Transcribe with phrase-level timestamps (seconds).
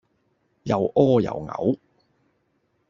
[0.63, 1.77] 又屙又嘔